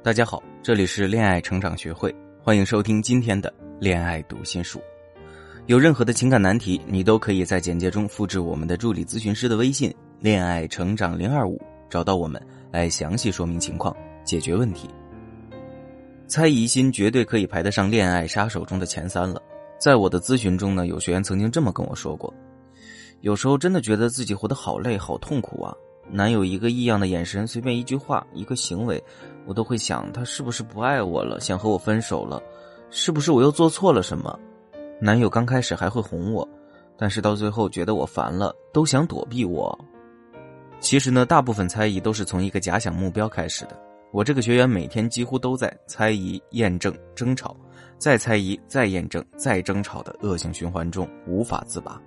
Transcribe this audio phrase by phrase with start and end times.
[0.00, 4.80] 大家好，这里是恋爱成长学会，欢迎收听今天的恋爱读心术。
[5.66, 9.92] 有任何的情感难题，你都可以在简介中复制我们的助理咨询师的微信
[10.22, 12.40] “恋爱成长零二五”，找到我们
[12.70, 14.88] 来详细说明情况，解决问题。
[16.28, 19.42] 猜疑心绝对可以排得上恋爱杀手中的前三了。
[19.78, 22.32] 在我的咨询中呢，有学员曾经这么跟我说过：
[23.22, 25.74] 有时候真的觉得自己活得好累、好痛苦啊。
[26.10, 29.02] 男友一个异样的眼神，随便一句话、一个行为，
[29.48, 32.40] 我都会想他是不是不爱我了，想和我分手了，
[32.90, 34.38] 是不是我又做错了什么？
[35.00, 36.46] 男友刚开始还会哄我，
[36.98, 39.76] 但是到最后觉得我烦了，都想躲避我。
[40.80, 43.76] 其实呢，大部分猜疑都是从一个假想目标开始的。
[44.12, 47.56] 我这个学员每天几乎都在猜疑、验证、争吵，
[47.96, 51.98] 再猜疑、再验证、再争吵的恶性循环中无法自拔。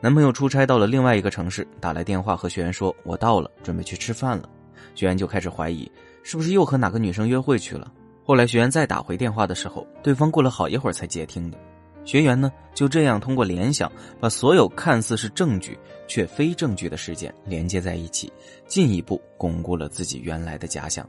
[0.00, 4.48] 男朋友出差到了另外一个城市，打来电话和学员说：“我到了，准备去吃饭了。”
[4.94, 5.90] 学员就开始怀疑，
[6.28, 7.88] 是不是又和哪个女生约会去了？
[8.24, 11.56] 后来学员再打回电话的时候，对方过了好一会儿才接听的。
[12.04, 18.32] 学员呢就这样通过联想，把所有看似是证据却非证据的事件连接在一起，
[18.66, 21.08] 进一步巩固了自己原来的假想。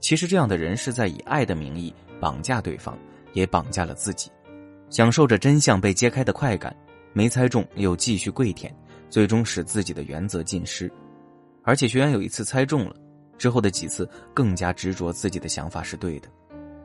[0.00, 2.98] 其实这样的人是在以爱的名义绑架对方，
[3.34, 4.30] 也绑架了自己，
[4.88, 6.74] 享受着真相被揭开的快感。
[7.12, 8.74] 没猜中又继续跪舔，
[9.10, 10.90] 最终使自己的原则尽失。
[11.64, 12.96] 而且学员有一次猜中了，
[13.36, 16.28] 之后的几次更加执着自己的想法是对的。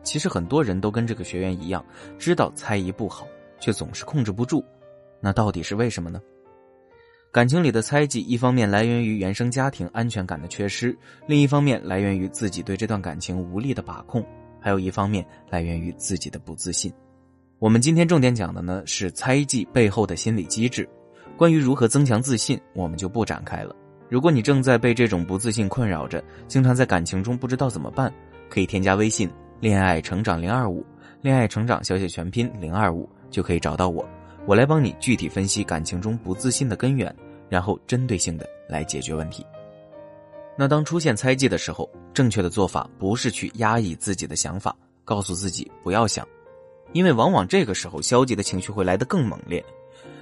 [0.04, 1.86] 其实很多人都跟这个学员一样，
[2.18, 3.28] 知道猜疑不好，
[3.60, 4.64] 却总是控制不住。
[5.22, 6.22] 那到底是为什么呢？
[7.32, 14.26] 感情里的猜忌，一方面来源于原生家庭安全感的缺失，另一方面来源于自己对这段感情无力的把控，
[14.60, 16.92] 还有一方面来源于自己的不自信。
[17.60, 20.90] 我们今天重点讲的呢是猜忌背后的心理机制，
[21.38, 23.76] 关于如何增强自信，我们就不展开了。
[24.10, 28.12] 如果你正在被这种不自信困扰着，经常在感情中不知道怎么办，
[28.50, 29.30] 可以添加微信
[29.62, 30.84] “恋爱成长零二五”，
[31.22, 34.04] 恋爱成长小写全拼零二五就可以找到我，
[34.48, 37.16] 我来帮你具体分析感情中不自信的根源，
[37.50, 39.46] 然后针对性的来解决问题。
[40.58, 44.76] 那当出现猜忌的时候，正确的做法不是去压抑自己的想法，
[45.06, 46.28] 告诉自己不要想。
[46.94, 49.64] 因为往往这个时候，消极的情绪会来得更猛烈。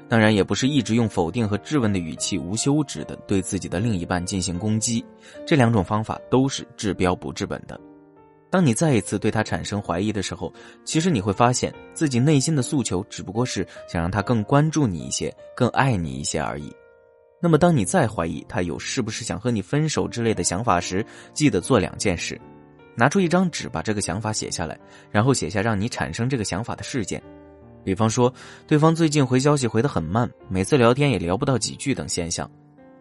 [0.09, 5.03] 当然，也不是一直用否定和质问的语气无休止的对自己的另一半进行攻击。
[5.45, 7.79] 这两种方法都是治标不治本的。
[8.49, 10.51] 当你再一次对他产生怀疑的时候，
[10.85, 16.73] 其实你会发现自己内心的诉求只不过是想让他更关注你一些，更爱你一些而已。
[17.41, 22.39] 那么，当你再怀疑他有是不是想和你分手之类的想法时，记得做两件事。
[22.95, 24.79] 拿出一张纸，把这个想法写下来，
[25.11, 27.21] 然后写下让你产生这个想法的事件，
[27.87, 28.33] 比方说
[28.67, 32.51] 对方最近回消息回得很慢，每次聊天也聊不到几句等现象。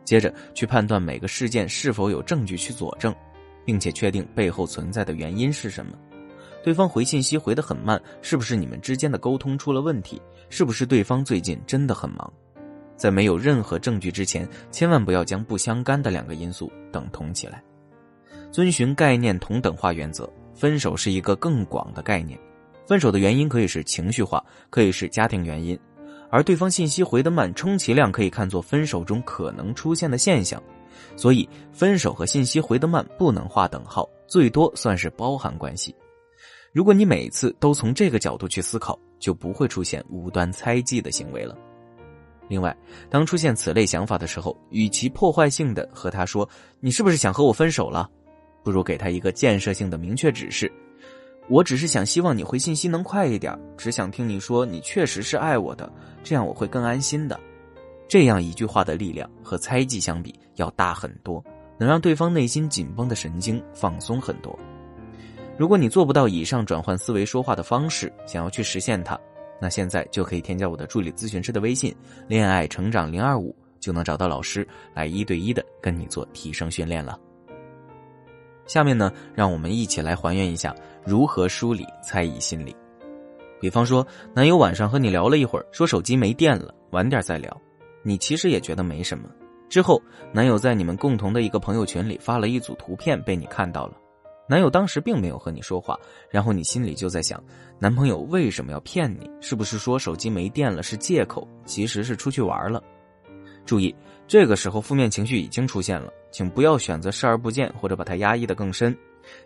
[0.04, 3.12] 接着去判断每个事件是否有证据去佐证，
[3.64, 5.98] 并且确定背后存在的原因是什么。
[6.62, 10.22] 对方回信息回得很慢，是不是你们之间的沟通出了问题？
[10.50, 12.32] 是不是对方最近真的很忙？
[12.94, 17.60] 在没有任何证据之前，千万不要将不相干的两个因素等同起来。
[18.52, 22.38] 遵循概念同等化原则，分手是一个更广的概念。
[22.86, 25.78] 分手的原因可以是情绪化，可以是家庭原因，
[26.30, 30.62] 而对方信息回得慢，充其量可以看作分手中可能出现的现象。
[31.16, 35.94] 所以，分手和信息回得慢不能划等号，最多算是包含关系。
[36.72, 41.56] 如果你每次都从这个角度去思考，就不会出现无端猜忌的行为了。
[42.48, 42.74] 另外，
[43.10, 46.48] 当出现此类想法的时候，与其破坏性的和他说
[46.80, 48.08] ：“你是不是想和我分手了？”
[48.62, 50.70] 不如给他一个建设性的明确指示，
[51.48, 55.90] 我只是想希望你回信息能快一点，只想听你说你确实是爱我的，
[56.24, 57.38] 这样我会更安心的。
[58.08, 61.42] 这样一句话的力量和猜忌相比要大很多，
[61.78, 64.58] 能让对方内心紧绷的神经放松很多。
[65.56, 69.18] 如果你做不到以上转换思维说话的方式，想要去实现它，
[69.60, 71.94] 那现在就可以添加我的助理咨询师的微信
[72.28, 77.18] “恋爱成长零二五”，就能找到老师来一对一的跟你做提升训练了。
[78.66, 80.74] 下面呢，让我们一起来还原一下
[81.04, 82.74] 如何梳理猜疑心理。
[83.58, 87.56] 比方说，男友晚上和你聊了一会儿，说手机没电了，晚点再聊。
[88.02, 89.28] 你其实也觉得没什么。
[89.68, 90.00] 之后，
[90.32, 93.94] 男友在你们共同的一个朋友圈里发了一组图片，被你看到了。
[94.48, 95.98] 男友当时并没有和你说话，
[96.30, 97.42] 然后你心里就在想，
[97.80, 99.28] 男朋友为什么要骗你？
[99.40, 101.48] 是不是说手机没电了是借口？
[101.64, 102.80] 其实是出去玩了。
[103.66, 103.94] 注意，
[104.26, 106.10] 这个时候负面情绪已经出现了。
[106.30, 108.96] 请不要选择视而不见，或者把它压抑的更深。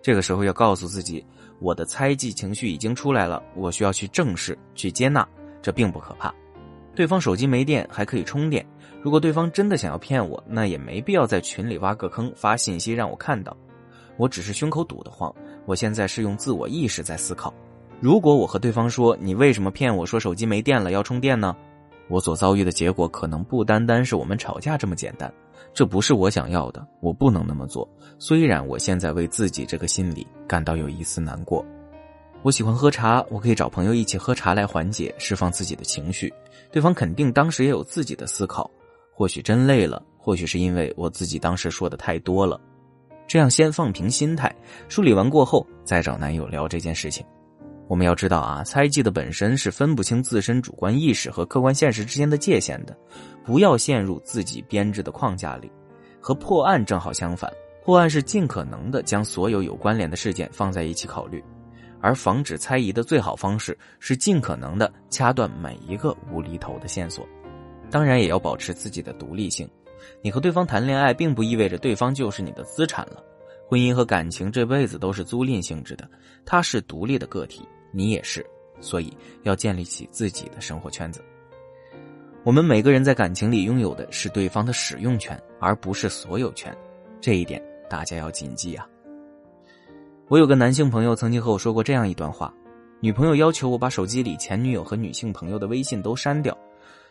[0.03, 1.25] 这个时候要告诉自己，
[1.59, 5.27] 我的猜忌情绪已经出来了，我需要去正视、去接纳，
[5.63, 6.35] 这并不可怕。
[6.95, 8.67] 对方手机没电还可以充电。
[9.01, 13.57] 如果对方真的想要骗我，那也没必要在群里挖个坑发信息让我看到。
[14.17, 15.33] 我只是胸口堵得慌，
[15.65, 17.55] 我现在是用自我意识在思考。
[18.01, 21.57] 如果我和对方说：“你为什么骗我说手机没电了要充电呢？”
[22.11, 25.33] 我所遭遇的结果可能不单单是我们吵架这么简单。
[25.73, 27.89] 这不是我想要的，我不能那么做。
[28.19, 31.65] 虽然我现在为自己这个心理感到有一丝难过。
[32.43, 36.33] 我喜欢喝茶，我可以找朋友一起喝茶来缓解、释放自己的情绪。
[36.73, 38.69] 对方肯定当时也有自己的思考，
[39.15, 42.61] 或许真累了，或许是因为我自己当时说的太多了。
[43.29, 44.53] 这样先放平心态，
[44.89, 47.25] 梳理完过后再找男友聊这件事情。
[47.91, 52.97] 我们要知道啊，猜忌的本身是分不清自身主观意识和客观现实之间的界限的，
[53.45, 55.69] 不要陷入自己编制的框架里。
[56.21, 57.53] 和破案正好相反，
[57.85, 61.43] 破案是尽可能的将所有有关联的事件放在一起考虑，
[62.01, 67.27] 而防止猜疑的最好方式是尽可能的掐断每一个无厘头的线索。
[67.91, 69.69] 当然，也要保持自己的独立性。
[70.23, 73.21] 你和对方谈恋爱，并不意味着对方就是你的资产了。
[73.67, 76.09] 婚姻和感情这辈子都是租赁性质的，
[76.47, 77.67] 他是独立的个体。
[77.93, 78.45] 你也是，
[78.81, 81.23] 所以要建立起自己的生活圈子。
[82.43, 86.75] 我们每个人在感情里拥有的是对方的使用权，而不是所有权，
[87.21, 88.87] 这一点大家要谨记啊。
[90.29, 92.55] 我有个男性朋友曾经和我说过这样一段话：
[93.01, 96.57] 女朋友要求我把手机里前女友和女性朋友的微信都删掉，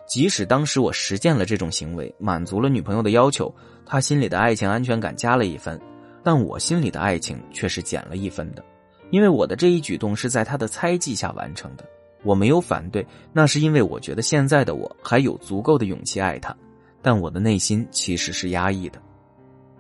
[0.08, 3.54] 即使当时我实践了这种行为，满足了女朋友的要求，
[3.86, 5.80] 她心里的爱情安全感加了一分，
[6.24, 8.64] 但我心里的爱情却是减了一分的。
[9.12, 11.86] 因为我的这一举动是在他的猜忌下完成的，
[12.24, 16.56] 我没有反对，那是因为我觉得现在的我还有足够的勇气爱他，
[17.02, 19.02] 但我的内心其实是压抑的，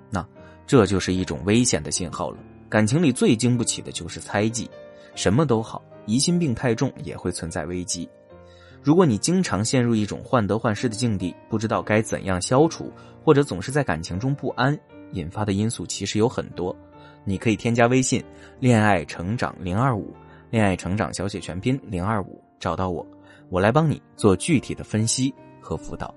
[0.10, 0.26] 那
[0.66, 2.38] 这就是一种危险的信号了。
[2.70, 4.70] 感情里最经不起的就是猜忌，
[5.16, 8.08] 什么都好，疑心病太重也会存在危机。
[8.82, 12.92] 如果你经常陷入一种患得患失的境地，不知道该怎样消除，
[13.24, 14.80] 或者总是在感情中不安，
[15.12, 16.76] 引发的因素其实有很多。
[17.30, 18.24] 你可以添加微信
[18.60, 20.12] “恋爱成长零二五”，
[20.50, 23.06] 恋爱成长小写全拼零二五，找到我，
[23.50, 25.32] 我来帮你做具体的分析
[25.62, 26.12] 和辅导。